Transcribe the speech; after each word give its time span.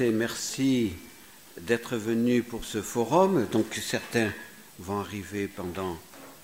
et 0.00 0.10
merci 0.10 0.92
d'être 1.60 1.96
venus 1.96 2.44
pour 2.48 2.64
ce 2.64 2.80
forum. 2.80 3.46
Donc 3.52 3.66
certains 3.74 4.32
vont 4.78 5.00
arriver 5.00 5.48
pendant 5.48 5.98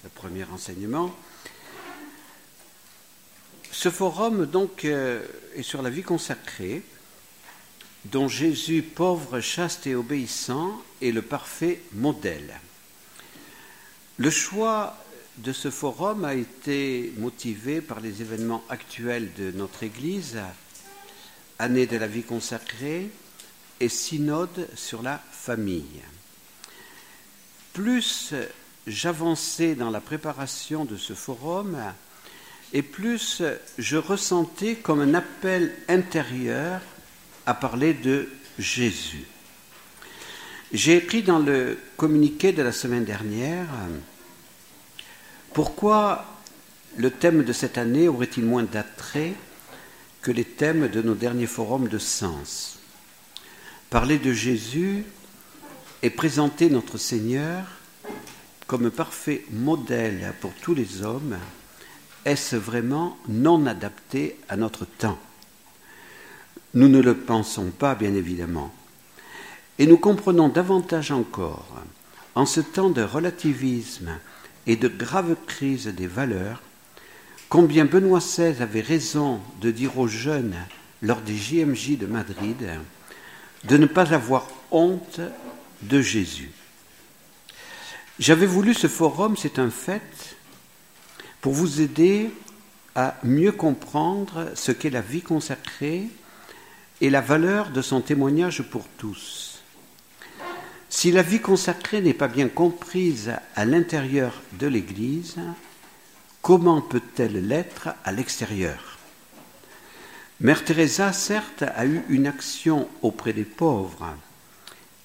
le 0.05 0.11
premier 0.11 0.45
enseignement. 0.45 1.15
Ce 3.71 3.91
forum 3.91 4.45
donc 4.45 4.85
euh, 4.85 5.23
est 5.55 5.63
sur 5.63 5.83
la 5.83 5.91
vie 5.91 6.03
consacrée 6.03 6.83
dont 8.05 8.29
Jésus, 8.29 8.83
pauvre, 8.83 9.41
chaste 9.41 9.87
et 9.87 9.95
obéissant, 9.95 10.83
est 11.01 11.13
le 11.13 11.23
parfait 11.23 11.81
modèle. 11.93 12.61
Le 14.19 14.31
choix 14.31 14.97
de 15.39 15.53
ce 15.53 15.71
forum 15.71 16.25
a 16.25 16.35
été 16.35 17.13
motivé 17.17 17.81
par 17.81 18.01
les 18.01 18.21
événements 18.21 18.65
actuels 18.69 19.31
de 19.39 19.53
notre 19.53 19.85
Église 19.85 20.39
année 21.59 21.87
de 21.87 21.97
la 21.97 22.07
vie 22.07 22.23
consacrée 22.23 23.11
et 23.81 23.89
synode 23.89 24.69
sur 24.75 25.03
la 25.03 25.21
famille. 25.31 26.03
Plus 27.73 28.35
j'avançais 28.87 29.75
dans 29.75 29.91
la 29.91 30.01
préparation 30.01 30.85
de 30.85 30.97
ce 30.97 31.13
forum, 31.13 31.77
et 32.73 32.83
plus 32.83 33.43
je 33.79 33.97
ressentais 33.97 34.77
comme 34.77 35.01
un 35.01 35.15
appel 35.15 35.75
intérieur 35.89 36.81
à 37.47 37.55
parler 37.55 37.95
de 37.95 38.29
Jésus. 38.59 39.25
J'ai 40.73 40.97
écrit 40.97 41.23
dans 41.23 41.39
le 41.39 41.79
communiqué 41.97 42.53
de 42.53 42.63
la 42.63 42.73
semaine 42.73 43.05
dernière 43.05 43.69
pourquoi 45.55 46.25
le 46.97 47.11
thème 47.11 47.43
de 47.43 47.53
cette 47.53 47.79
année 47.79 48.07
aurait-il 48.07 48.45
moins 48.45 48.63
d'attrait 48.63 49.35
que 50.23 50.31
les 50.31 50.45
thèmes 50.45 50.89
de 50.89 51.03
nos 51.03 51.15
derniers 51.15 51.47
forums 51.47 51.89
de 51.89 51.99
sens? 51.99 52.78
Parler 53.91 54.19
de 54.19 54.35
Jésus 54.35 55.05
et 56.03 56.11
présenter 56.11 56.69
notre 56.69 56.99
Seigneur 56.99 57.65
comme 58.67 58.91
parfait 58.91 59.45
modèle 59.51 60.35
pour 60.43 60.53
tous 60.53 60.75
les 60.75 61.03
hommes, 61.03 61.39
est-ce 62.27 62.57
vraiment 62.57 63.17
non 63.29 63.65
adapté 63.65 64.37
à 64.51 64.59
notre 64.59 64.85
temps? 64.85 65.19
Nous 66.75 66.89
ne 66.89 67.01
le 67.01 67.17
pensons 67.17 67.71
pas, 67.71 67.95
bien 67.95 68.13
évidemment. 68.15 68.75
Et 69.79 69.87
nous 69.87 69.97
comprenons 69.97 70.51
davantage 70.51 71.11
encore, 71.11 71.75
en 72.35 72.45
ce 72.45 72.61
temps 72.61 72.91
de 72.91 73.03
relativisme 73.03 74.11
et 74.67 74.77
de 74.77 74.89
grave 74.89 75.35
crise 75.47 75.87
des 75.87 76.07
valeurs, 76.07 76.61
Combien 77.49 77.87
Benoît 77.87 78.19
XVI 78.19 78.61
avait 78.61 78.83
raison 78.83 79.41
de 79.63 79.71
dire 79.71 79.99
aux 79.99 80.09
jeunes 80.09 80.57
lors 81.01 81.23
des 81.23 81.35
JMJ 81.35 81.97
de 81.97 82.05
Madrid 82.05 82.69
de 83.65 83.77
ne 83.77 83.87
pas 83.87 84.15
avoir 84.15 84.47
honte 84.71 85.21
de 85.83 86.01
Jésus. 86.01 86.51
J'avais 88.19 88.47
voulu 88.47 88.75
ce 88.75 88.89
forum, 88.89 89.37
c'est 89.37 89.59
un 89.59 89.71
fait, 89.71 90.37
pour 91.41 91.53
vous 91.53 91.81
aider 91.81 92.31
à 92.95 93.17
mieux 93.23 93.53
comprendre 93.53 94.51
ce 94.55 94.73
qu'est 94.73 94.91
la 94.91 95.01
vie 95.01 95.23
consacrée 95.23 96.09
et 97.01 97.11
la 97.11 97.21
valeur 97.21 97.71
de 97.71 97.81
son 97.81 98.01
témoignage 98.01 98.63
pour 98.63 98.87
tous. 98.99 99.63
Si 100.91 101.13
la 101.13 101.23
vie 101.23 101.41
consacrée 101.41 102.01
n'est 102.01 102.15
pas 102.15 102.29
bien 102.29 102.49
comprise 102.49 103.33
à 103.55 103.65
l'intérieur 103.65 104.33
de 104.55 104.67
l'Église, 104.67 105.37
comment 106.43 106.81
peut-elle 106.81 107.47
l'être 107.47 107.91
à 108.05 108.11
l'extérieur? 108.11 108.88
Mère 110.41 110.65
Teresa, 110.65 111.13
certes, 111.13 111.65
a 111.75 111.85
eu 111.85 112.05
une 112.09 112.29
action 112.29 112.89
auprès 113.03 113.33
des 113.33 113.45
pauvres 113.45 114.15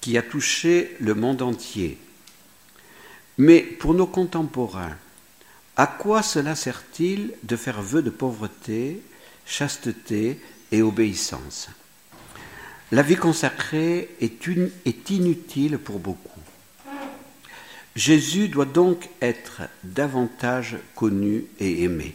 qui 0.00 0.16
a 0.16 0.22
touché 0.22 0.96
le 1.00 1.14
monde 1.14 1.42
entier. 1.42 1.98
Mais 3.36 3.60
pour 3.60 3.94
nos 3.94 4.06
contemporains, 4.06 4.96
à 5.76 5.88
quoi 5.88 6.22
cela 6.22 6.54
sert-il 6.54 7.32
de 7.42 7.56
faire 7.56 7.82
vœu 7.82 8.00
de 8.00 8.10
pauvreté, 8.10 9.02
chasteté 9.44 10.38
et 10.70 10.82
obéissance? 10.82 11.68
La 12.92 13.02
vie 13.02 13.16
consacrée 13.16 14.14
est, 14.20 14.40
est 14.84 15.10
inutile 15.10 15.78
pour 15.78 15.98
beaucoup. 15.98 16.30
Jésus 17.96 18.46
doit 18.46 18.66
donc 18.66 19.08
être 19.20 19.62
davantage 19.82 20.76
connu 20.94 21.46
et 21.58 21.82
aimé. 21.82 22.14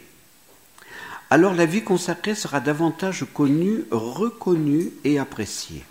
Alors 1.30 1.54
la 1.54 1.64
vie 1.64 1.82
consacrée 1.82 2.34
sera 2.34 2.58
davantage 2.58 3.24
connue, 3.32 3.84
reconnue 3.92 4.90
et 5.04 5.20
appréciée. 5.20 5.84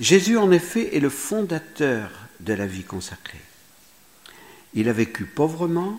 Jésus, 0.00 0.36
en 0.36 0.50
effet, 0.52 0.94
est 0.94 1.00
le 1.00 1.08
fondateur 1.08 2.10
de 2.40 2.52
la 2.52 2.66
vie 2.66 2.84
consacrée. 2.84 3.40
Il 4.74 4.88
a 4.90 4.92
vécu 4.92 5.24
pauvrement, 5.24 5.98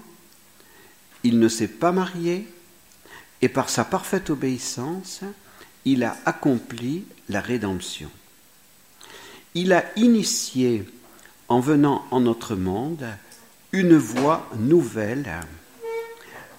il 1.23 1.40
ne 1.40 1.50
s'est 1.50 1.67
pas 1.67 1.91
marié, 1.91 2.47
et 3.41 3.50
par 3.50 3.69
sa 3.69 3.84
parfaite 3.84 4.29
obéissance, 4.29 5.22
il 5.85 6.03
a 6.03 6.16
accompli 6.25 7.06
la 7.29 7.41
rédemption. 7.41 8.11
Il 9.56 9.73
a 9.73 9.84
initié 9.96 10.85
en 11.47 11.59
venant 11.59 12.06
en 12.11 12.19
notre 12.19 12.56
monde 12.56 13.07
une 13.72 13.97
voie 13.97 14.47
nouvelle, 14.57 15.41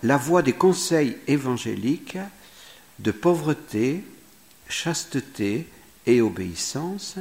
la 0.03 0.17
voie 0.17 0.43
des 0.43 0.53
conseils 0.53 1.17
évangéliques 1.27 2.19
de 2.99 3.11
pauvreté, 3.11 4.03
chasteté 4.69 5.67
et 6.07 6.21
obéissance, 6.21 7.17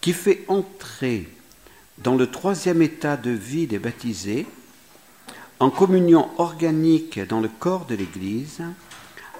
qui 0.00 0.12
fait 0.12 0.44
entrer 0.48 1.28
dans 1.98 2.16
le 2.16 2.30
troisième 2.30 2.82
état 2.82 3.16
de 3.16 3.30
vie 3.30 3.66
des 3.66 3.78
baptisés, 3.78 4.46
en 5.60 5.70
communion 5.70 6.28
organique 6.38 7.20
dans 7.20 7.40
le 7.40 7.48
corps 7.48 7.86
de 7.86 7.94
l'Église, 7.94 8.62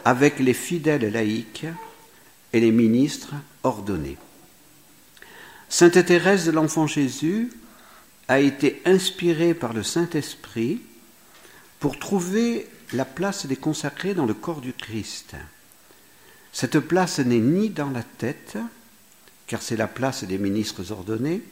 avec 0.04 0.38
les 0.38 0.54
fidèles 0.54 1.10
laïcs 1.12 1.66
et 2.52 2.60
les 2.60 2.70
ministres 2.70 3.34
ordonnés. 3.62 4.18
Sainte 5.68 6.04
Thérèse 6.04 6.46
de 6.46 6.52
l'Enfant 6.52 6.86
Jésus 6.86 7.50
a 8.28 8.40
été 8.40 8.82
inspirée 8.84 9.54
par 9.54 9.72
le 9.72 9.82
Saint-Esprit 9.82 10.82
pour 11.82 11.98
trouver 11.98 12.68
la 12.92 13.04
place 13.04 13.46
des 13.46 13.56
consacrés 13.56 14.14
dans 14.14 14.24
le 14.24 14.34
corps 14.34 14.60
du 14.60 14.72
Christ. 14.72 15.34
Cette 16.52 16.78
place 16.78 17.18
n'est 17.18 17.40
ni 17.40 17.70
dans 17.70 17.90
la 17.90 18.04
tête, 18.04 18.56
car 19.48 19.60
c'est 19.60 19.76
la 19.76 19.88
place 19.88 20.22
des 20.22 20.38
ministres 20.38 20.92
ordonnés, 20.92 21.42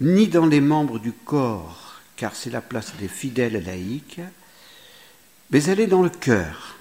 ni 0.00 0.28
dans 0.28 0.46
les 0.46 0.62
membres 0.62 0.98
du 0.98 1.12
corps, 1.12 2.00
car 2.16 2.34
c'est 2.34 2.48
la 2.48 2.62
place 2.62 2.94
des 2.98 3.06
fidèles 3.06 3.62
laïcs, 3.62 4.22
mais 5.50 5.62
elle 5.64 5.80
est 5.80 5.86
dans 5.88 6.02
le 6.02 6.08
cœur, 6.08 6.76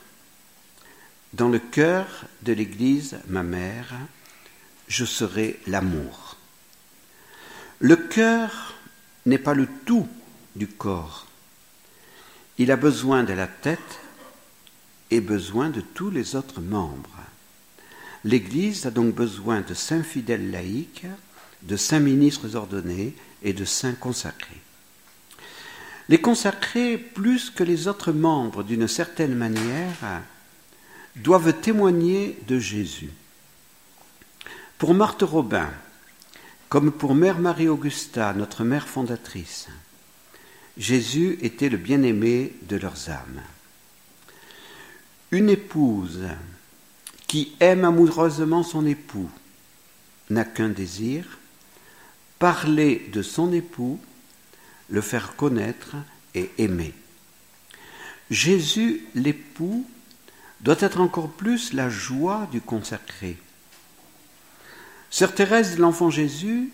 dans 1.33 1.49
le 1.49 1.59
cœur 1.59 2.07
de 2.43 2.53
l'Église, 2.53 3.19
ma 3.27 3.43
mère, 3.43 3.93
je 4.87 5.03
serai 5.03 5.59
l'amour. 5.67 6.37
Le 7.79 7.97
cœur 7.97 8.75
n'est 9.25 9.37
pas 9.37 9.53
le 9.53 9.67
tout 9.85 10.07
du 10.55 10.67
corps. 10.67 11.26
Il 12.57 12.71
a 12.71 12.75
besoin 12.75 13.23
de 13.23 13.33
la 13.33 13.47
tête 13.47 13.99
et 15.11 15.21
besoin 15.21 15.69
de 15.69 15.81
tous 15.81 16.09
les 16.09 16.35
autres 16.35 16.61
membres. 16.61 17.09
L'Église 18.23 18.85
a 18.85 18.91
donc 18.91 19.13
besoin 19.13 19.61
de 19.61 19.73
saints 19.73 20.03
fidèles 20.03 20.51
laïcs, 20.51 21.05
de 21.61 21.77
saints 21.77 21.99
ministres 21.99 22.55
ordonnés 22.55 23.15
et 23.43 23.53
de 23.53 23.63
saints 23.63 23.93
consacrés. 23.93 24.61
Les 26.09 26.19
consacrés, 26.19 26.97
plus 26.97 27.49
que 27.49 27.63
les 27.63 27.87
autres 27.87 28.11
membres 28.11 28.63
d'une 28.63 28.87
certaine 28.87 29.35
manière, 29.35 30.21
doivent 31.17 31.53
témoigner 31.53 32.39
de 32.47 32.59
Jésus. 32.59 33.11
Pour 34.77 34.93
Marthe 34.93 35.23
Robin, 35.23 35.69
comme 36.69 36.91
pour 36.91 37.15
Mère 37.15 37.39
Marie-Augusta, 37.39 38.33
notre 38.33 38.63
mère 38.63 38.87
fondatrice, 38.87 39.67
Jésus 40.77 41.37
était 41.41 41.69
le 41.69 41.77
bien-aimé 41.77 42.53
de 42.63 42.77
leurs 42.77 43.09
âmes. 43.09 43.41
Une 45.31 45.49
épouse 45.49 46.23
qui 47.27 47.55
aime 47.59 47.83
amoureusement 47.83 48.63
son 48.63 48.85
époux 48.85 49.29
n'a 50.29 50.45
qu'un 50.45 50.69
désir, 50.69 51.39
parler 52.39 53.09
de 53.11 53.21
son 53.21 53.51
époux, 53.51 53.99
le 54.89 55.01
faire 55.01 55.35
connaître 55.35 55.95
et 56.35 56.51
aimer. 56.57 56.93
Jésus, 58.29 59.05
l'époux, 59.15 59.85
doit 60.61 60.77
être 60.79 61.01
encore 61.01 61.29
plus 61.29 61.73
la 61.73 61.89
joie 61.89 62.47
du 62.51 62.61
consacré, 62.61 63.37
Sœur 65.09 65.33
Thérèse 65.33 65.79
l'Enfant 65.79 66.09
Jésus 66.09 66.69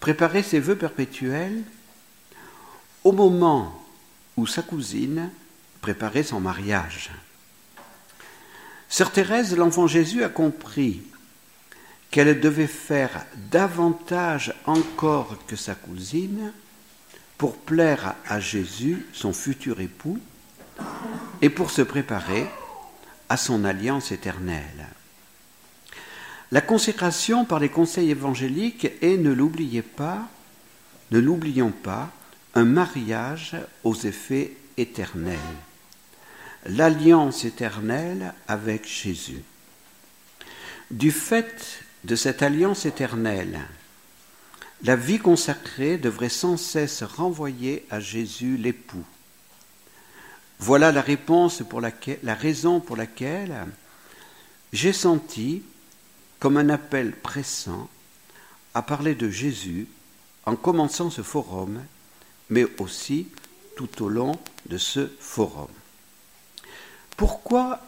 préparait 0.00 0.42
ses 0.42 0.60
vœux 0.60 0.76
perpétuels 0.76 1.62
au 3.04 3.12
moment 3.12 3.80
où 4.36 4.46
sa 4.46 4.62
cousine 4.62 5.30
préparait 5.80 6.22
son 6.22 6.40
mariage. 6.40 7.10
Sœur 8.88 9.12
Thérèse 9.12 9.56
l'Enfant 9.56 9.86
Jésus 9.86 10.24
a 10.24 10.28
compris 10.28 11.02
qu'elle 12.10 12.40
devait 12.40 12.66
faire 12.66 13.26
davantage 13.50 14.54
encore 14.66 15.36
que 15.46 15.56
sa 15.56 15.74
cousine 15.74 16.52
pour 17.36 17.56
plaire 17.56 18.14
à 18.28 18.40
Jésus, 18.40 19.04
son 19.12 19.32
futur 19.32 19.80
époux, 19.80 20.18
et 21.42 21.50
pour 21.50 21.70
se 21.70 21.82
préparer 21.82 22.46
à 23.28 23.36
son 23.36 23.64
alliance 23.64 24.12
éternelle. 24.12 24.86
La 26.52 26.60
consécration 26.60 27.44
par 27.44 27.58
les 27.58 27.68
conseils 27.68 28.10
évangéliques 28.10 28.92
est, 29.02 29.16
ne 29.16 29.32
l'oubliez 29.32 29.82
pas, 29.82 30.28
ne 31.10 31.18
l'oublions 31.18 31.72
pas, 31.72 32.10
un 32.54 32.64
mariage 32.64 33.56
aux 33.82 33.94
effets 33.94 34.56
éternels. 34.76 35.38
L'alliance 36.66 37.44
éternelle 37.44 38.32
avec 38.46 38.86
Jésus. 38.88 39.42
Du 40.90 41.10
fait 41.10 41.84
de 42.04 42.16
cette 42.16 42.42
alliance 42.42 42.86
éternelle, 42.86 43.60
la 44.82 44.96
vie 44.96 45.18
consacrée 45.18 45.98
devrait 45.98 46.28
sans 46.28 46.56
cesse 46.56 47.02
renvoyer 47.02 47.86
à 47.90 48.00
Jésus 48.00 48.56
l'époux. 48.56 49.04
Voilà 50.58 50.92
la 50.92 51.02
réponse 51.02 51.62
pour 51.68 51.80
la 51.80 52.34
raison 52.34 52.80
pour 52.80 52.96
laquelle 52.96 53.66
j'ai 54.72 54.92
senti 54.92 55.62
comme 56.38 56.56
un 56.56 56.68
appel 56.68 57.12
pressant 57.12 57.88
à 58.74 58.82
parler 58.82 59.14
de 59.14 59.30
Jésus 59.30 59.88
en 60.46 60.56
commençant 60.56 61.10
ce 61.10 61.22
forum, 61.22 61.80
mais 62.50 62.66
aussi 62.78 63.28
tout 63.76 64.02
au 64.02 64.08
long 64.08 64.38
de 64.66 64.78
ce 64.78 65.10
forum. 65.18 65.68
Pourquoi 67.16 67.80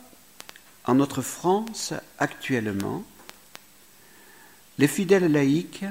en 0.84 0.94
notre 0.94 1.22
France 1.22 1.92
actuellement, 2.18 3.04
les 4.78 4.88
fidèles 4.88 5.30
laïcs, 5.32 5.84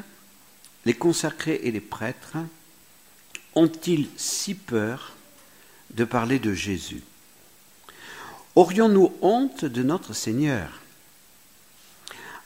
les 0.85 0.93
consacrés 0.93 1.59
et 1.63 1.71
les 1.71 1.81
prêtres 1.81 2.37
ont-ils 3.55 4.07
si 4.15 4.53
peur 4.53 5.15
de 5.91 6.05
parler 6.05 6.39
de 6.39 6.53
Jésus? 6.53 7.03
Aurions-nous 8.55 9.13
honte 9.21 9.65
de 9.65 9.83
notre 9.83 10.13
Seigneur? 10.13 10.81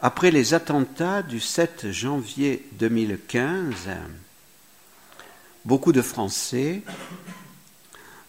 Après 0.02 0.32
les 0.32 0.54
attentats 0.54 1.22
du 1.22 1.40
7 1.40 1.92
janvier 1.92 2.66
2015, 2.74 3.90
beaucoup 5.66 5.92
de 5.92 6.02
Français, 6.02 6.82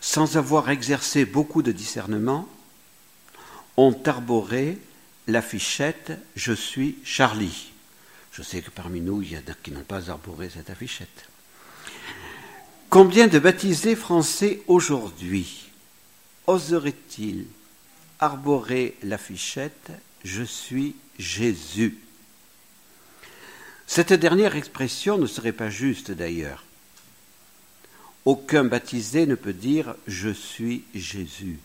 sans 0.01 0.37
avoir 0.37 0.71
exercé 0.71 1.25
beaucoup 1.25 1.63
de 1.63 1.73
discernement, 1.73 2.49
ont 3.77 3.97
arboré 4.05 4.79
l'affichette 5.27 6.13
Je 6.37 6.53
suis 6.53 6.99
Charlie. 7.05 7.73
Je 8.33 8.43
sais 8.43 8.63
que 8.63 8.71
parmi 8.71 9.01
nous, 9.01 9.23
il 9.23 9.33
y 9.33 9.37
en 9.37 9.41
a 9.41 9.55
qui 9.63 9.71
n'ont 9.71 9.83
pas 9.83 10.11
arboré 10.11 10.51
cette 10.51 10.71
affichette. 10.71 11.29
Combien 12.89 13.29
de 13.29 13.39
baptisés 13.39 13.97
français 13.97 14.63
aujourd'hui 14.67 15.71
oseraient-ils 16.47 17.47
arborer 18.19 18.97
l'affichette 19.03 19.93
Je 20.25 20.43
suis 20.43 20.97
Jésus 21.19 21.99
Cette 23.87 24.13
dernière 24.13 24.57
expression 24.57 25.19
ne 25.19 25.27
serait 25.27 25.53
pas 25.53 25.71
juste 25.71 26.11
d'ailleurs. 26.11 26.65
Aucun 28.25 28.65
baptisé 28.65 29.27
ne 29.27 29.35
peut 29.35 29.53
dire 29.53 29.95
Je 30.07 30.29
suis 30.31 30.85
Jésus, 30.95 31.59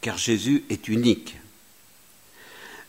car 0.00 0.16
Jésus 0.16 0.64
est 0.70 0.88
unique. 0.88 1.36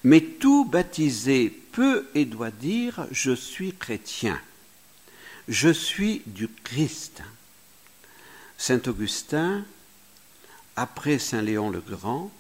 Mais 0.03 0.21
tout 0.21 0.65
baptisé 0.65 1.50
peut 1.71 2.07
et 2.13 2.25
doit 2.25 2.51
dire 2.51 3.07
Je 3.09 3.31
suis 3.31 3.74
chrétien, 3.74 4.39
je 5.47 5.69
suis 5.69 6.21
du 6.27 6.47
Christ. 6.47 7.24
Saint 8.57 8.81
Augustin, 8.88 9.65
après 10.75 11.19
Saint 11.19 11.42
Léon 11.42 11.69
le 11.69 11.81
Grand, 11.81 12.31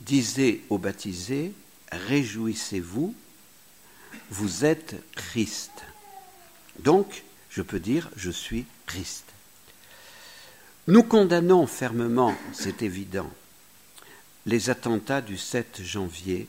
disait 0.00 0.60
aux 0.70 0.78
baptisés 0.78 1.52
Réjouissez-vous, 1.92 3.14
vous 4.30 4.64
êtes 4.64 4.96
Christ. 5.14 5.70
Donc, 6.80 7.22
je 7.50 7.62
peux 7.62 7.78
dire 7.78 8.10
Je 8.16 8.30
suis 8.30 8.64
Nous 10.86 11.02
condamnons 11.02 11.66
fermement, 11.66 12.34
c'est 12.52 12.82
évident, 12.82 13.30
les 14.46 14.70
attentats 14.70 15.22
du 15.22 15.38
7 15.38 15.80
janvier 15.82 16.46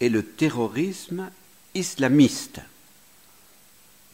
et 0.00 0.08
le 0.08 0.24
terrorisme 0.24 1.30
islamiste, 1.74 2.60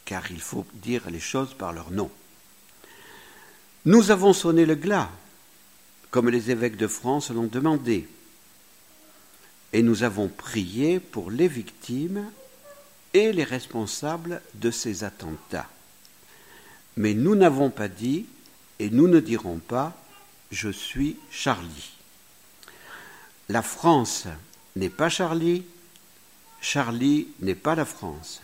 car 0.03 0.29
il 0.31 0.41
faut 0.41 0.65
dire 0.73 1.09
les 1.09 1.19
choses 1.19 1.53
par 1.53 1.71
leur 1.71 1.91
nom. 1.91 2.11
Nous 3.85 4.11
avons 4.11 4.33
sonné 4.33 4.65
le 4.65 4.75
glas, 4.75 5.09
comme 6.11 6.29
les 6.29 6.51
évêques 6.51 6.77
de 6.77 6.87
France 6.87 7.29
l'ont 7.29 7.47
demandé, 7.47 8.07
et 9.73 9.81
nous 9.81 10.03
avons 10.03 10.27
prié 10.27 10.99
pour 10.99 11.31
les 11.31 11.47
victimes 11.47 12.29
et 13.13 13.31
les 13.31 13.43
responsables 13.43 14.41
de 14.55 14.71
ces 14.71 15.03
attentats. 15.03 15.69
Mais 16.97 17.13
nous 17.13 17.35
n'avons 17.35 17.69
pas 17.69 17.87
dit, 17.87 18.25
et 18.79 18.89
nous 18.89 19.07
ne 19.07 19.19
dirons 19.19 19.59
pas, 19.59 19.93
je 20.51 20.69
suis 20.69 21.17
Charlie. 21.29 21.91
La 23.49 23.61
France 23.61 24.27
n'est 24.75 24.89
pas 24.89 25.09
Charlie, 25.09 25.65
Charlie 26.61 27.27
n'est 27.41 27.55
pas 27.55 27.75
la 27.75 27.85
France. 27.85 28.41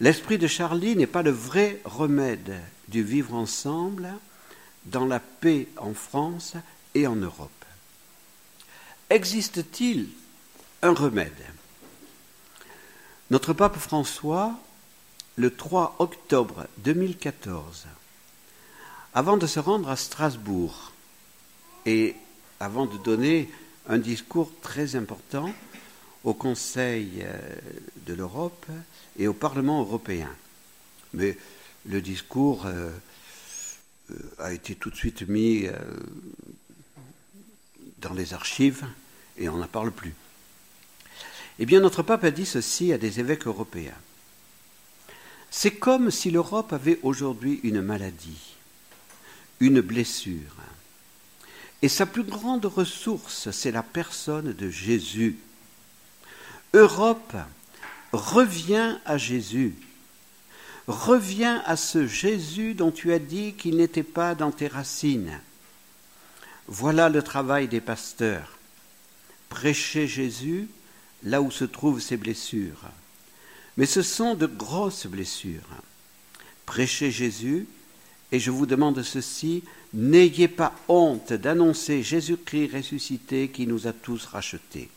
L'esprit 0.00 0.38
de 0.38 0.46
Charlie 0.46 0.94
n'est 0.94 1.06
pas 1.06 1.22
le 1.22 1.30
vrai 1.30 1.80
remède 1.84 2.60
du 2.86 3.02
vivre 3.02 3.34
ensemble 3.34 4.12
dans 4.86 5.06
la 5.06 5.18
paix 5.18 5.68
en 5.76 5.94
France 5.94 6.54
et 6.94 7.06
en 7.06 7.16
Europe. 7.16 7.50
Existe-t-il 9.10 10.08
un 10.82 10.92
remède? 10.92 11.32
Notre 13.30 13.52
pape 13.52 13.78
François, 13.78 14.54
le 15.38 15.54
3 15.54 15.94
octobre 16.00 16.66
2014, 16.78 17.86
avant 19.14 19.36
de 19.36 19.46
se 19.46 19.60
rendre 19.60 19.88
à 19.88 19.94
Strasbourg 19.94 20.92
et 21.86 22.16
avant 22.58 22.86
de 22.86 22.98
donner 22.98 23.48
un 23.88 23.98
discours 23.98 24.50
très 24.62 24.96
important, 24.96 25.52
au 26.24 26.34
Conseil 26.34 27.22
euh, 27.22 27.38
de 28.06 28.14
l'Europe 28.14 28.66
et 29.16 29.28
au 29.28 29.32
Parlement 29.32 29.80
européen. 29.80 30.28
Mais 31.14 31.38
le 31.86 32.00
discours 32.00 32.66
euh, 32.66 32.90
euh, 34.10 34.14
a 34.40 34.52
été 34.52 34.74
tout 34.74 34.90
de 34.90 34.96
suite 34.96 35.22
mis 35.22 35.66
dans 37.98 38.12
les 38.12 38.34
archives 38.34 38.84
et 39.36 39.48
on 39.48 39.58
n'en 39.58 39.68
parle 39.68 39.92
plus. 39.92 40.14
Eh 41.60 41.66
bien, 41.66 41.78
notre 41.80 42.02
pape 42.02 42.24
a 42.24 42.32
dit 42.32 42.44
ceci 42.46 42.92
à 42.92 42.98
des 42.98 43.20
évêques 43.20 43.46
européens. 43.46 43.94
C'est 45.50 45.72
comme 45.72 46.10
si 46.10 46.30
l'Europe 46.30 46.72
avait 46.72 46.98
aujourd'hui 47.02 47.60
une 47.62 47.80
maladie, 47.80 48.54
une 49.60 49.80
blessure. 49.80 50.56
Et 51.80 51.88
sa 51.88 52.06
plus 52.06 52.24
grande 52.24 52.66
ressource, 52.66 53.50
c'est 53.50 53.70
la 53.70 53.82
personne 53.82 54.52
de 54.52 54.68
Jésus. 54.68 55.38
Europe, 56.74 57.36
reviens 58.12 59.00
à 59.04 59.16
Jésus. 59.16 59.74
Reviens 60.86 61.62
à 61.66 61.76
ce 61.76 62.06
Jésus 62.06 62.74
dont 62.74 62.90
tu 62.90 63.12
as 63.12 63.18
dit 63.18 63.54
qu'il 63.54 63.76
n'était 63.76 64.02
pas 64.02 64.34
dans 64.34 64.50
tes 64.50 64.68
racines. 64.68 65.40
Voilà 66.66 67.08
le 67.08 67.22
travail 67.22 67.68
des 67.68 67.80
pasteurs. 67.80 68.58
Prêcher 69.48 70.06
Jésus 70.06 70.68
là 71.22 71.40
où 71.42 71.50
se 71.50 71.64
trouvent 71.64 72.00
ses 72.00 72.16
blessures. 72.16 72.90
Mais 73.78 73.86
ce 73.86 74.02
sont 74.02 74.34
de 74.34 74.44
grosses 74.44 75.06
blessures. 75.06 75.68
Prêchez 76.66 77.10
Jésus, 77.10 77.66
et 78.30 78.38
je 78.38 78.50
vous 78.50 78.66
demande 78.66 79.02
ceci, 79.02 79.64
n'ayez 79.94 80.48
pas 80.48 80.74
honte 80.88 81.32
d'annoncer 81.32 82.02
Jésus-Christ 82.02 82.74
ressuscité 82.74 83.48
qui 83.48 83.66
nous 83.66 83.86
a 83.86 83.94
tous 83.94 84.26
rachetés 84.26 84.90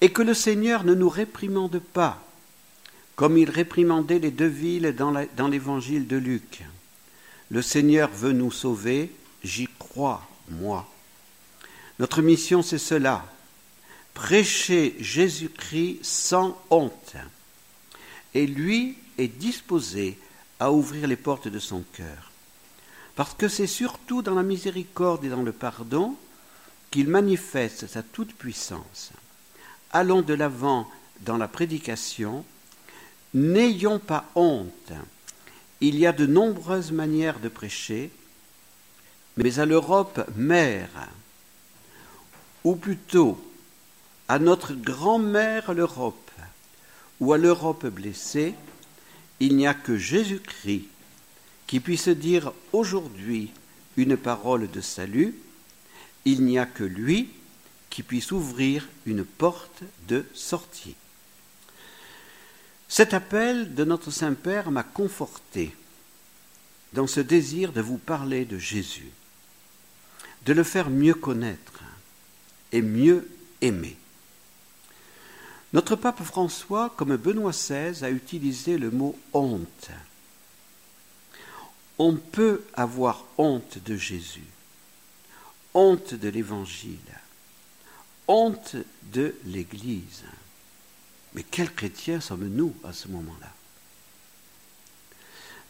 et 0.00 0.10
que 0.10 0.22
le 0.22 0.34
Seigneur 0.34 0.84
ne 0.84 0.94
nous 0.94 1.08
réprimande 1.08 1.78
pas, 1.78 2.22
comme 3.16 3.38
il 3.38 3.50
réprimandait 3.50 4.18
les 4.18 4.30
deux 4.30 4.46
villes 4.46 4.94
dans 4.94 5.48
l'évangile 5.48 6.06
de 6.06 6.16
Luc. 6.16 6.62
Le 7.50 7.62
Seigneur 7.62 8.10
veut 8.10 8.32
nous 8.32 8.52
sauver, 8.52 9.10
j'y 9.42 9.68
crois, 9.78 10.28
moi. 10.48 10.88
Notre 11.98 12.22
mission, 12.22 12.62
c'est 12.62 12.78
cela, 12.78 13.24
prêcher 14.14 14.96
Jésus-Christ 15.00 16.00
sans 16.02 16.60
honte. 16.70 17.16
Et 18.34 18.46
lui 18.46 18.96
est 19.18 19.28
disposé 19.28 20.18
à 20.58 20.72
ouvrir 20.72 21.06
les 21.06 21.16
portes 21.16 21.48
de 21.48 21.58
son 21.58 21.82
cœur. 21.92 22.32
Parce 23.16 23.34
que 23.34 23.48
c'est 23.48 23.66
surtout 23.66 24.22
dans 24.22 24.34
la 24.34 24.42
miséricorde 24.42 25.24
et 25.24 25.28
dans 25.28 25.42
le 25.42 25.52
pardon 25.52 26.16
qu'il 26.90 27.08
manifeste 27.08 27.86
sa 27.86 28.02
toute-puissance 28.02 29.12
allons 29.92 30.22
de 30.22 30.34
l'avant 30.34 30.88
dans 31.22 31.36
la 31.36 31.48
prédication, 31.48 32.44
n'ayons 33.34 33.98
pas 33.98 34.30
honte. 34.34 34.92
Il 35.80 35.98
y 35.98 36.06
a 36.06 36.12
de 36.12 36.26
nombreuses 36.26 36.92
manières 36.92 37.40
de 37.40 37.48
prêcher, 37.48 38.10
mais 39.36 39.58
à 39.58 39.66
l'Europe 39.66 40.28
mère, 40.36 41.08
ou 42.64 42.76
plutôt 42.76 43.42
à 44.28 44.38
notre 44.38 44.74
grand-mère 44.74 45.72
l'Europe, 45.72 46.30
ou 47.20 47.32
à 47.32 47.38
l'Europe 47.38 47.86
blessée, 47.86 48.54
il 49.38 49.56
n'y 49.56 49.66
a 49.66 49.74
que 49.74 49.96
Jésus-Christ 49.96 50.88
qui 51.66 51.80
puisse 51.80 52.08
dire 52.08 52.52
aujourd'hui 52.72 53.50
une 53.96 54.16
parole 54.16 54.70
de 54.70 54.80
salut, 54.80 55.36
il 56.24 56.44
n'y 56.44 56.58
a 56.58 56.66
que 56.66 56.84
lui 56.84 57.30
qui 57.90 58.02
puisse 58.02 58.32
ouvrir 58.32 58.88
une 59.06 59.24
porte 59.24 59.82
de 60.08 60.24
sortie. 60.34 60.96
Cet 62.88 63.14
appel 63.14 63.74
de 63.74 63.84
notre 63.84 64.10
Saint-Père 64.10 64.70
m'a 64.70 64.82
conforté 64.82 65.74
dans 66.92 67.06
ce 67.06 67.20
désir 67.20 67.72
de 67.72 67.80
vous 67.80 67.98
parler 67.98 68.44
de 68.44 68.58
Jésus, 68.58 69.10
de 70.46 70.52
le 70.52 70.64
faire 70.64 70.90
mieux 70.90 71.14
connaître 71.14 71.84
et 72.72 72.82
mieux 72.82 73.28
aimer. 73.60 73.96
Notre 75.72 75.94
pape 75.94 76.22
François, 76.24 76.90
comme 76.96 77.16
Benoît 77.16 77.52
XVI, 77.52 78.04
a 78.04 78.10
utilisé 78.10 78.76
le 78.76 78.90
mot 78.90 79.16
honte. 79.32 79.90
On 81.98 82.16
peut 82.16 82.64
avoir 82.74 83.24
honte 83.38 83.78
de 83.84 83.96
Jésus, 83.96 84.46
honte 85.74 86.14
de 86.14 86.28
l'Évangile, 86.28 86.98
honte 88.26 88.76
de 89.12 89.36
l'Église. 89.44 90.24
Mais 91.34 91.44
quels 91.44 91.72
chrétiens 91.72 92.20
sommes-nous 92.20 92.74
à 92.82 92.92
ce 92.92 93.06
moment-là? 93.08 93.52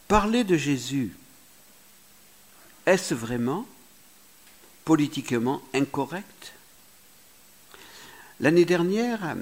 Parler 0.07 0.43
de 0.43 0.57
Jésus, 0.57 1.13
est-ce 2.87 3.13
vraiment 3.13 3.67
politiquement 4.83 5.61
incorrect? 5.73 6.53
L'année 8.39 8.65
dernière, 8.65 9.35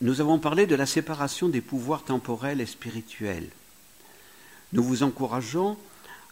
nous 0.00 0.20
avons 0.20 0.38
parlé 0.38 0.66
de 0.66 0.74
la 0.74 0.86
séparation 0.86 1.48
des 1.48 1.60
pouvoirs 1.60 2.04
temporels 2.04 2.60
et 2.60 2.66
spirituels. 2.66 3.48
Nous 4.72 4.82
vous 4.82 5.02
encourageons 5.02 5.76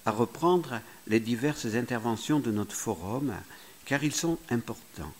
à 0.04 0.10
reprendre 0.10 0.80
les 1.06 1.20
diverses 1.20 1.66
interventions 1.74 2.40
de 2.40 2.50
notre 2.50 2.74
forum, 2.74 3.34
car 3.84 4.02
ils 4.02 4.14
sont 4.14 4.38
importants. 4.50 5.12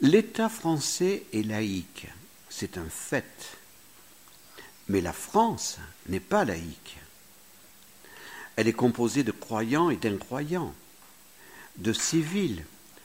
L'État 0.00 0.48
français 0.48 1.24
est 1.32 1.42
laïque, 1.42 2.06
c'est 2.48 2.78
un 2.78 2.88
fait. 2.88 3.58
Mais 4.88 5.00
la 5.00 5.12
France 5.12 5.78
n'est 6.08 6.20
pas 6.20 6.44
laïque. 6.44 6.98
Elle 8.54 8.68
est 8.68 8.72
composée 8.72 9.24
de 9.24 9.32
croyants 9.32 9.90
et 9.90 9.96
d'incroyants, 9.96 10.74
de 11.76 11.92
civils, 11.92 12.64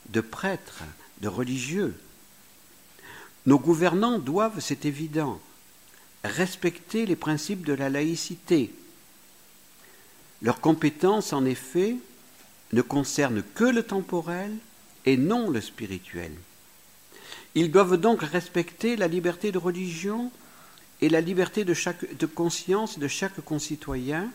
de 0.10 0.22
prêtres, 0.22 0.84
de 1.22 1.28
religieux. 1.28 2.00
Nos 3.46 3.60
gouvernants 3.60 4.20
doivent, 4.20 4.60
c'est 4.60 4.86
évident, 4.86 5.40
respecter 6.24 7.06
les 7.06 7.16
principes 7.16 7.66
de 7.66 7.74
la 7.74 7.90
laïcité. 7.90 8.74
Leurs 10.42 10.62
compétences, 10.62 11.34
en 11.34 11.46
effet, 11.46 11.98
ne 12.72 12.82
concernent 12.82 13.44
que 13.56 13.66
le 13.66 13.84
temporel 13.84 14.52
et 15.06 15.18
non 15.18 15.50
le 15.50 15.62
spirituel. 15.62 16.32
Ils 17.56 17.72
doivent 17.72 17.98
donc 17.98 18.22
respecter 18.22 18.96
la 18.96 19.08
liberté 19.08 19.52
de 19.52 19.58
religion 19.58 20.32
et 21.02 21.10
la 21.10 21.22
liberté 21.22 21.66
de, 21.66 21.76
de 22.18 22.26
conscience 22.26 22.98
de 22.98 23.08
chaque 23.08 23.42
concitoyen 23.42 24.32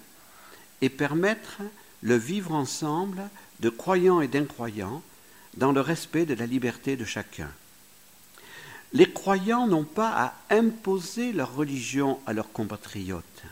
et 0.83 0.91
permettre 0.91 1.63
le 2.03 2.17
vivre 2.17 2.53
ensemble 2.53 3.23
de 3.61 3.71
croyants 3.71 4.21
et 4.21 4.29
d'incroyants 4.29 5.03
dans 5.57 5.73
le 5.73 5.81
respect 5.81 6.27
de 6.27 6.35
la 6.35 6.47
liberté 6.47 6.97
de 6.97 7.05
chacun. 7.05 7.51
Les 8.93 9.11
croyants 9.11 9.67
n'ont 9.67 9.85
pas 9.85 10.11
à 10.11 10.35
imposer 10.55 11.33
leur 11.33 11.55
religion 11.55 12.21
à 12.27 12.33
leurs 12.33 12.53
compatriotes, 12.53 13.43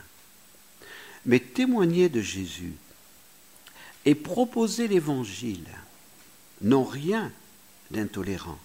mais 1.25 1.39
témoigner 1.39 2.09
de 2.09 2.21
Jésus 2.21 2.73
et 4.05 4.15
proposer 4.15 4.87
l'Évangile 4.87 5.67
n'ont 6.61 6.85
rien 6.85 7.31
d'intolérant. 7.91 8.57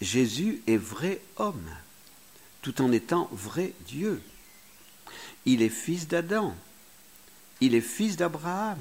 Jésus 0.00 0.62
est 0.66 0.76
vrai 0.76 1.20
homme, 1.36 1.70
tout 2.62 2.82
en 2.82 2.92
étant 2.92 3.28
vrai 3.32 3.72
Dieu. 3.86 4.22
Il 5.46 5.62
est 5.62 5.68
fils 5.68 6.06
d'Adam, 6.08 6.54
il 7.60 7.74
est 7.74 7.80
fils 7.80 8.16
d'Abraham, 8.16 8.78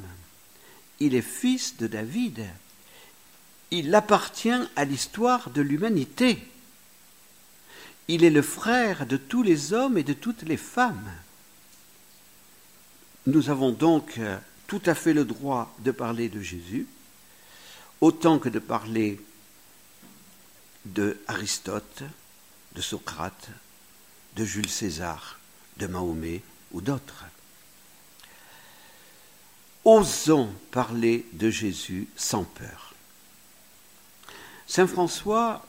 il 1.00 1.16
est 1.16 1.22
fils 1.22 1.78
de 1.78 1.88
David, 1.88 2.46
il 3.72 3.94
appartient 3.94 4.50
à 4.76 4.86
l'histoire 4.86 5.50
de 5.50 5.62
l'humanité. 5.62 6.40
Il 8.08 8.24
est 8.24 8.32
le 8.32 8.42
frère 8.42 9.06
de 9.06 9.18
tous 9.18 9.44
les 9.44 9.74
hommes 9.74 9.98
et 9.98 10.04
de 10.04 10.14
toutes 10.14 10.42
les 10.44 10.58
femmes. 10.58 11.12
Nous 13.28 13.50
avons 13.50 13.72
donc 13.72 14.18
euh, 14.18 14.38
tout 14.66 14.82
à 14.86 14.96
fait 14.96 15.14
le 15.14 15.26
droit 15.26 15.76
de 15.80 15.92
parler 15.92 16.30
de 16.30 16.42
Jésus, 16.42 16.88
autant 18.02 18.40
que 18.40 18.50
de 18.50 18.60
parler 18.60 19.22
de 20.86 21.20
Aristote, 21.28 22.04
de 22.74 22.82
Socrate, 22.82 23.50
de 24.36 24.46
Jules 24.46 24.70
César, 24.70 25.38
de 25.78 25.86
Mahomet 25.86 26.42
ou 26.72 26.82
d'autres. 26.82 27.26
Osons 29.86 30.52
parler 30.72 31.26
de 31.34 31.50
Jésus 31.50 32.08
sans 32.16 32.44
peur. 32.44 32.89
Saint 34.70 34.86
François 34.86 35.66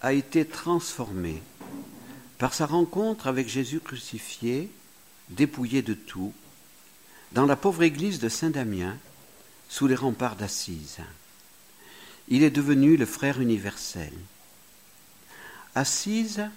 a 0.00 0.14
été 0.14 0.46
transformé 0.46 1.42
par 2.38 2.54
sa 2.54 2.64
rencontre 2.64 3.26
avec 3.26 3.50
Jésus 3.50 3.80
crucifié, 3.80 4.70
dépouillé 5.28 5.82
de 5.82 5.92
tout, 5.92 6.32
dans 7.32 7.44
la 7.44 7.54
pauvre 7.54 7.82
église 7.82 8.18
de 8.18 8.30
Saint-Damien, 8.30 8.96
sous 9.68 9.86
les 9.86 9.94
remparts 9.94 10.36
d'Assise. 10.36 11.00
Il 12.28 12.42
est 12.42 12.50
devenu 12.50 12.96
le 12.96 13.04
frère 13.04 13.42
universel. 13.42 14.14
Assise 15.74 16.48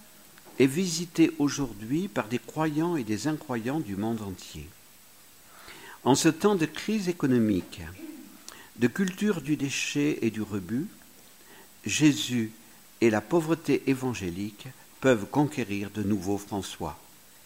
est 0.58 0.66
visité 0.68 1.34
aujourd'hui 1.38 2.08
par 2.08 2.30
des 2.30 2.40
croyants 2.40 2.96
et 2.96 3.04
des 3.04 3.28
incroyants 3.28 3.82
du 3.82 3.98
monde 3.98 4.22
entier. 4.22 4.70
En 6.06 6.16
ce 6.16 6.30
temps 6.30 6.56
de 6.56 6.66
crise 6.66 7.10
économique, 7.10 7.82
de 8.78 8.88
culture 8.88 9.42
du 9.42 9.58
déchet 9.58 10.20
et 10.22 10.32
du 10.32 10.42
rebut, 10.42 10.88
Jésus 11.86 12.52
et 13.02 13.10
la 13.10 13.22
pauvreté 13.22 13.84
évangélique 13.88 14.68
peuvent 15.00 15.26
conquérir 15.26 15.90
de 15.90 16.04
nouveau 16.04 16.38
François. 16.38 16.98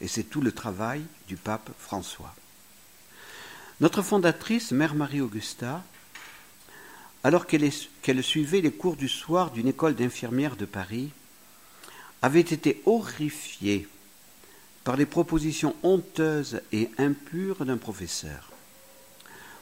Et 0.01 0.07
c'est 0.07 0.23
tout 0.23 0.41
le 0.41 0.51
travail 0.51 1.01
du 1.27 1.37
pape 1.37 1.69
François. 1.79 2.35
Notre 3.79 4.01
fondatrice, 4.01 4.71
Mère 4.71 4.95
Marie-Augusta, 4.95 5.83
alors 7.23 7.47
qu'elle 7.47 8.23
suivait 8.23 8.61
les 8.61 8.71
cours 8.71 8.95
du 8.95 9.09
soir 9.09 9.51
d'une 9.51 9.67
école 9.67 9.95
d'infirmières 9.95 10.55
de 10.55 10.65
Paris, 10.65 11.11
avait 12.21 12.39
été 12.41 12.81
horrifiée 12.85 13.87
par 14.83 14.95
les 14.95 15.05
propositions 15.05 15.75
honteuses 15.81 16.61
et 16.71 16.89
impures 16.97 17.65
d'un 17.65 17.77
professeur. 17.77 18.51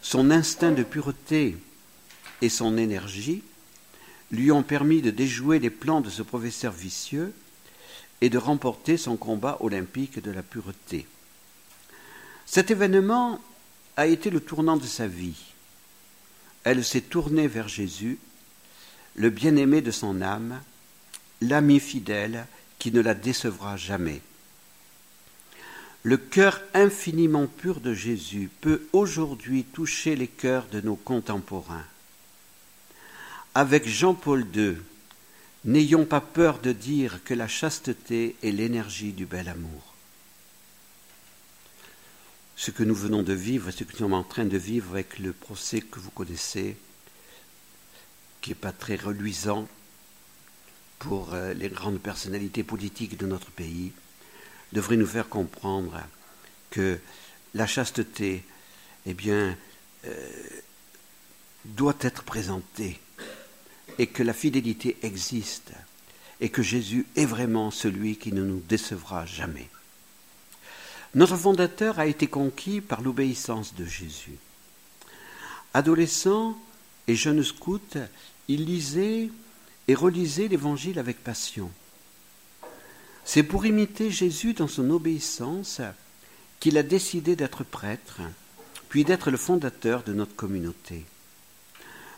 Son 0.02 0.32
instinct 0.32 0.72
de 0.72 0.84
pureté 0.84 1.58
et 2.42 2.50
son 2.50 2.78
énergie 2.78 3.44
lui 4.34 4.52
ont 4.52 4.64
permis 4.64 5.02
de 5.02 5.12
déjouer 5.12 5.60
les 5.60 5.70
plans 5.70 6.02
de 6.02 6.10
ce 6.10 6.22
professeur 6.22 6.74
vicieux 6.74 7.34
et 8.20 8.30
de 8.30 8.38
remporter 8.38 8.98
son 8.98 9.16
combat 9.16 9.56
olympique 9.62 10.22
de 10.22 10.32
la 10.32 10.44
pureté. 10.44 11.08
Cet 12.46 12.72
événement 12.72 13.40
a 13.96 14.08
été 14.08 14.30
le 14.30 14.42
tournant 14.42 14.76
de 14.76 14.86
sa 14.86 15.08
vie 15.08 15.54
elle 16.64 16.84
s'est 16.84 17.02
tournée 17.02 17.48
vers 17.48 17.68
Jésus, 17.68 18.18
le 19.16 19.30
bien-aimé 19.30 19.82
de 19.82 19.92
son 19.92 20.22
âme, 20.22 20.62
l'ami 21.42 21.80
fidèle 21.80 22.48
qui 22.80 22.92
ne 22.92 23.02
la 23.02 23.14
décevra 23.14 23.78
jamais. 23.78 24.22
Le 26.04 26.18
cœur 26.18 26.62
infiniment 26.74 27.48
pur 27.48 27.80
de 27.80 27.94
Jésus 27.94 28.50
peut 28.62 28.84
aujourd'hui 28.92 29.64
toucher 29.64 30.16
les 30.16 30.28
cœurs 30.28 30.68
de 30.72 30.82
nos 30.82 30.96
contemporains. 30.96 31.86
Avec 33.56 33.88
Jean-Paul 33.88 34.48
II, 34.56 34.78
n'ayons 35.66 36.06
pas 36.06 36.22
peur 36.22 36.58
de 36.60 36.72
dire 36.72 37.24
que 37.24 37.36
la 37.36 37.48
chasteté 37.48 38.36
est 38.42 38.50
l'énergie 38.50 39.14
du 39.14 39.28
bel 39.28 39.48
amour. 39.48 39.94
Ce 42.56 42.72
que 42.72 42.82
nous 42.82 42.96
venons 42.96 43.22
de 43.22 43.34
vivre, 43.34 43.70
ce 43.70 43.84
que 43.84 43.92
nous 43.94 44.00
sommes 44.00 44.14
en 44.14 44.24
train 44.24 44.46
de 44.46 44.58
vivre 44.58 44.92
avec 44.92 45.20
le 45.20 45.34
procès 45.34 45.82
que 45.82 46.00
vous 46.00 46.10
connaissez, 46.10 46.76
qui 48.42 48.50
n'est 48.50 48.56
pas 48.56 48.72
très 48.72 48.96
reluisant 48.96 49.68
pour 50.98 51.36
euh, 51.36 51.54
les 51.54 51.70
grandes 51.70 52.00
personnalités 52.00 52.64
politiques 52.64 53.18
de 53.18 53.28
notre 53.28 53.52
pays 53.52 53.92
devrait 54.72 54.98
nous 54.98 55.06
faire 55.06 55.30
comprendre 55.30 56.02
que 56.72 57.00
la 57.54 57.68
chasteté, 57.68 58.44
eh 59.06 59.14
bien, 59.14 59.56
euh, 60.06 60.30
doit 61.66 61.98
être 62.02 62.24
présentée 62.24 63.00
et 63.98 64.08
que 64.08 64.24
la 64.24 64.34
fidélité 64.34 64.98
existe 65.04 65.72
et 66.42 66.50
que 66.50 66.62
Jésus 66.62 67.06
est 67.16 67.26
vraiment 67.26 67.72
celui 67.72 68.18
qui 68.18 68.34
ne 68.34 68.44
nous 68.44 68.62
décevra 68.68 69.26
jamais. 69.26 69.70
Notre 71.16 71.38
fondateur 71.38 72.00
a 72.00 72.08
été 72.08 72.28
conquis 72.28 72.82
par 72.82 73.02
l'obéissance 73.02 73.76
de 73.76 73.86
Jésus. 73.86 74.38
Adolescent 75.74 76.58
et 77.08 77.16
jeune 77.16 77.44
scout, 77.44 77.98
il 78.48 78.66
lisait 78.66 79.30
et 79.88 79.96
relisait 79.96 80.48
l'Évangile 80.48 81.00
avec 81.00 81.24
passion. 81.24 81.72
C'est 83.26 83.44
pour 83.44 83.66
imiter 83.66 84.12
Jésus 84.12 84.54
dans 84.54 84.68
son 84.68 84.90
obéissance 84.90 85.82
qu'il 86.60 86.78
a 86.78 86.84
décidé 86.84 87.36
d'être 87.36 87.64
prêtre, 87.64 88.22
puis 88.90 89.06
d'être 89.06 89.32
le 89.32 89.38
fondateur 89.38 90.04
de 90.04 90.14
notre 90.14 90.36
communauté. 90.36 91.06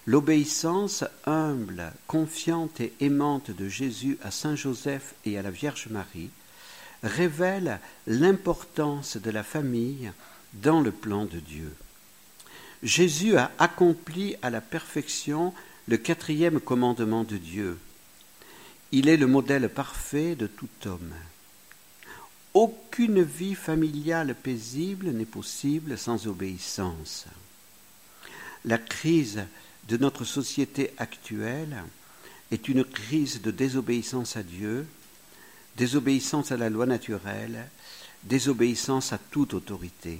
L'obéissance 0.08 1.04
humble, 1.26 1.92
confiante 2.06 2.80
et 2.80 2.94
aimante 3.00 3.50
de 3.50 3.68
Jésus 3.68 4.20
à 4.22 4.30
Saint 4.30 4.56
Joseph 4.56 5.16
et 5.26 5.38
à 5.38 5.42
la 5.42 5.50
Vierge 5.50 5.88
Marie 5.90 6.30
révèle 7.02 7.80
l'importance 8.06 9.18
de 9.18 9.32
la 9.32 9.44
famille 9.44 10.12
dans 10.54 10.82
le 10.82 10.92
plan 10.92 11.26
de 11.26 11.40
Dieu. 11.40 11.74
Jésus 12.84 13.36
a 13.36 13.52
accompli 13.58 14.36
à 14.44 14.52
la 14.52 14.62
perfection 14.62 15.54
le 15.88 15.98
quatrième 15.98 16.60
commandement 16.60 17.24
de 17.24 17.38
Dieu. 17.38 17.80
Il 18.92 19.10
est 19.10 19.18
le 19.18 19.28
modèle 19.28 19.70
parfait 19.70 20.36
de 20.36 20.46
tout 20.46 20.70
homme. 20.86 21.14
Aucune 22.54 23.24
vie 23.24 23.56
familiale 23.56 24.36
paisible 24.36 25.10
n'est 25.10 25.26
possible 25.26 25.98
sans 25.98 26.28
obéissance. 26.28 27.26
La 28.64 28.78
crise 28.78 29.44
de 29.88 29.98
notre 29.98 30.26
société 30.26 30.92
actuelle 30.98 31.84
est 32.52 32.68
une 32.68 32.84
crise 32.84 33.42
de 33.42 33.52
désobéissance 33.52 34.38
à 34.38 34.44
Dieu, 34.44 34.88
désobéissance 35.78 36.52
à 36.52 36.58
la 36.58 36.70
loi 36.70 36.86
naturelle, 36.86 37.70
désobéissance 38.24 39.14
à 39.14 39.18
toute 39.18 39.54
autorité. 39.54 40.20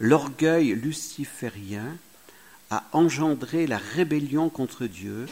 L'orgueil 0.00 0.74
luciférien 0.74 1.96
a 2.70 2.84
engendré 2.92 3.66
la 3.66 3.78
rébellion 3.78 4.50
contre 4.50 4.86
Dieu 4.86 5.26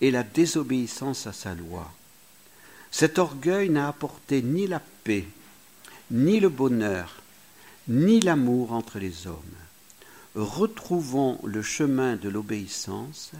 et 0.00 0.10
la 0.10 0.22
désobéissance 0.22 1.26
à 1.26 1.32
sa 1.32 1.54
loi. 1.54 1.90
Cet 2.90 3.18
orgueil 3.18 3.70
n'a 3.70 3.88
apporté 3.88 4.42
ni 4.42 4.66
la 4.66 4.80
paix, 4.80 5.26
ni 6.10 6.40
le 6.40 6.48
bonheur, 6.48 7.22
ni 7.88 8.20
l'amour 8.20 8.72
entre 8.72 8.98
les 8.98 9.26
hommes. 9.26 9.65
Retrouvons 10.36 11.40
le 11.44 11.62
chemin 11.62 12.16
de 12.16 12.28
l'obéissance, 12.28 13.32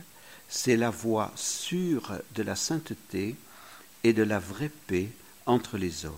c'est 0.49 0.79
la 0.79 0.89
voie 0.89 1.31
sûre 1.37 2.15
de 2.35 2.43
la 2.43 2.57
sainteté 2.57 3.37
et 4.03 4.15
de 4.15 4.23
la 4.23 4.39
vraie 4.39 4.71
paix 4.87 5.11
entre 5.45 5.77
les 5.77 6.07
hommes. 6.07 6.15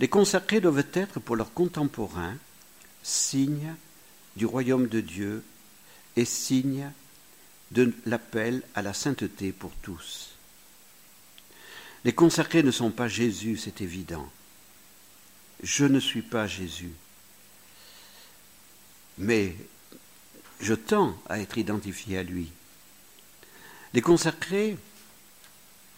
Les 0.00 0.08
consacrés 0.08 0.60
doivent 0.60 0.86
être 0.92 1.18
pour 1.18 1.36
leurs 1.36 1.54
contemporains 1.54 2.36
signe 3.02 3.74
du 4.36 4.44
royaume 4.44 4.86
de 4.86 5.00
Dieu 5.00 5.42
et 6.16 6.26
signe 6.26 6.90
de 7.70 7.90
l'appel 8.04 8.62
à 8.74 8.82
la 8.82 8.92
sainteté 8.92 9.50
pour 9.52 9.72
tous. 9.80 10.32
Les 12.04 12.12
consacrés 12.12 12.62
ne 12.62 12.70
sont 12.70 12.90
pas 12.90 13.08
Jésus, 13.08 13.56
c'est 13.56 13.80
évident. 13.80 14.30
Je 15.62 15.86
ne 15.86 16.00
suis 16.00 16.20
pas 16.20 16.46
Jésus. 16.46 16.92
Mais 19.18 19.56
je 20.60 20.74
tends 20.74 21.16
à 21.28 21.38
être 21.38 21.58
identifié 21.58 22.18
à 22.18 22.22
lui. 22.22 22.50
Les 23.92 24.00
consacrés 24.00 24.76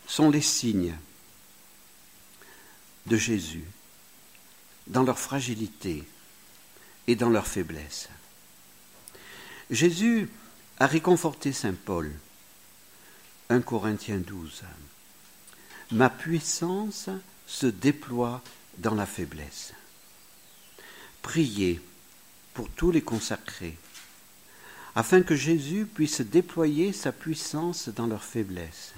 sont 0.07 0.31
les 0.31 0.40
signes 0.40 0.96
de 3.07 3.16
Jésus 3.16 3.64
dans 4.87 5.03
leur 5.03 5.18
fragilité, 5.18 6.05
et 7.07 7.16
dans 7.16 7.31
leur 7.31 7.46
faiblesse. 7.46 8.09
Jésus 9.70 10.29
a 10.79 10.87
réconforté 10.87 11.53
Saint 11.53 11.74
Paul. 11.74 12.12
1 13.50 13.61
Corinthiens 13.61 14.18
12. 14.18 14.62
Ma 15.92 16.11
puissance 16.11 17.11
se 17.46 17.66
déploie 17.66 18.42
dans 18.79 18.94
la 18.94 19.07
faiblesse. 19.07 19.74
Priez 21.22 21.81
pour 22.54 22.68
tous 22.70 22.90
les 22.90 23.02
consacrés, 23.02 23.76
afin 24.94 25.22
que 25.22 25.36
Jésus 25.36 25.86
puisse 25.86 26.20
déployer 26.22 26.92
sa 26.92 27.12
puissance 27.12 27.88
dans 27.88 28.06
leur 28.06 28.24
faiblesse. 28.24 28.94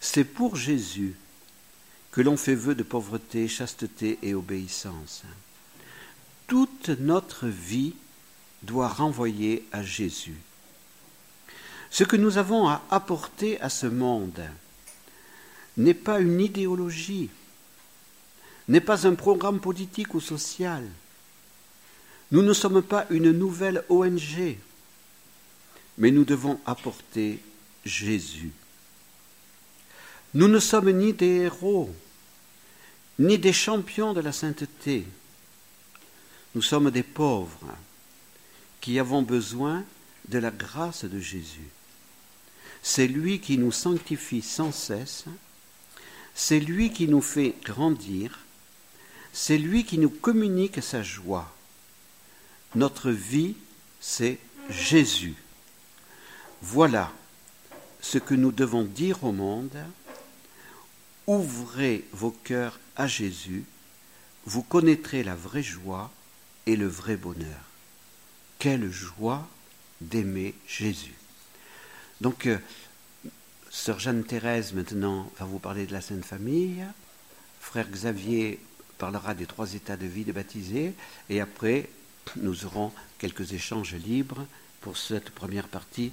C'est 0.00 0.24
pour 0.24 0.56
Jésus 0.56 1.16
que 2.12 2.20
l'on 2.20 2.36
fait 2.36 2.54
vœu 2.54 2.74
de 2.74 2.82
pauvreté, 2.82 3.48
chasteté 3.48 4.18
et 4.22 4.34
obéissance 4.34 5.24
toute 6.52 6.90
notre 6.90 7.46
vie 7.46 7.94
doit 8.62 8.88
renvoyer 8.88 9.66
à 9.72 9.82
Jésus. 9.82 10.36
Ce 11.90 12.04
que 12.04 12.16
nous 12.16 12.36
avons 12.36 12.68
à 12.68 12.82
apporter 12.90 13.58
à 13.62 13.70
ce 13.70 13.86
monde 13.86 14.42
n'est 15.78 15.94
pas 15.94 16.20
une 16.20 16.42
idéologie, 16.42 17.30
n'est 18.68 18.82
pas 18.82 19.06
un 19.06 19.14
programme 19.14 19.60
politique 19.60 20.12
ou 20.12 20.20
social. 20.20 20.84
Nous 22.32 22.42
ne 22.42 22.54
sommes 22.54 22.82
pas 22.82 23.06
une 23.10 23.30
nouvelle 23.30 23.84
ONG, 23.90 24.56
mais 25.98 26.10
nous 26.10 26.24
devons 26.24 26.58
apporter 26.64 27.40
Jésus. 27.84 28.52
Nous 30.32 30.48
ne 30.48 30.58
sommes 30.58 30.90
ni 30.92 31.12
des 31.12 31.42
héros, 31.42 31.94
ni 33.18 33.38
des 33.38 33.52
champions 33.52 34.14
de 34.14 34.22
la 34.22 34.32
sainteté. 34.32 35.04
Nous 36.54 36.62
sommes 36.62 36.90
des 36.90 37.02
pauvres 37.02 37.76
qui 38.80 38.98
avons 38.98 39.20
besoin 39.20 39.84
de 40.28 40.38
la 40.38 40.50
grâce 40.50 41.04
de 41.04 41.20
Jésus. 41.20 41.68
C'est 42.82 43.08
lui 43.08 43.40
qui 43.40 43.58
nous 43.58 43.72
sanctifie 43.72 44.40
sans 44.40 44.72
cesse, 44.72 45.26
c'est 46.34 46.60
lui 46.60 46.94
qui 46.94 47.08
nous 47.08 47.20
fait 47.20 47.54
grandir, 47.62 48.38
c'est 49.34 49.58
lui 49.58 49.84
qui 49.84 49.98
nous 49.98 50.08
communique 50.08 50.82
sa 50.82 51.02
joie. 51.02 51.52
Notre 52.74 53.10
vie, 53.10 53.54
c'est 54.00 54.38
Jésus. 54.70 55.34
Voilà 56.62 57.12
ce 58.00 58.18
que 58.18 58.34
nous 58.34 58.52
devons 58.52 58.84
dire 58.84 59.24
au 59.24 59.32
monde. 59.32 59.76
Ouvrez 61.26 62.04
vos 62.12 62.30
cœurs 62.30 62.80
à 62.96 63.06
Jésus, 63.06 63.64
vous 64.44 64.62
connaîtrez 64.62 65.22
la 65.22 65.36
vraie 65.36 65.62
joie 65.62 66.10
et 66.66 66.76
le 66.76 66.86
vrai 66.86 67.16
bonheur. 67.16 67.60
Quelle 68.58 68.90
joie 68.90 69.46
d'aimer 70.00 70.54
Jésus. 70.66 71.14
Donc, 72.20 72.46
euh, 72.46 72.58
Sœur 73.70 73.98
Jeanne-Thérèse, 73.98 74.74
maintenant, 74.74 75.30
va 75.38 75.46
vous 75.46 75.58
parler 75.58 75.86
de 75.86 75.92
la 75.92 76.00
Sainte 76.00 76.24
Famille. 76.24 76.84
Frère 77.60 77.88
Xavier 77.88 78.58
parlera 78.98 79.34
des 79.34 79.46
trois 79.46 79.74
états 79.74 79.96
de 79.96 80.06
vie 80.06 80.24
des 80.24 80.32
baptisés. 80.32 80.94
Et 81.30 81.40
après, 81.40 81.88
nous 82.40 82.64
aurons 82.64 82.92
quelques 83.18 83.52
échanges 83.52 83.94
libres 83.94 84.46
pour 84.80 84.96
cette 84.96 85.30
première 85.30 85.68
partie. 85.68 86.12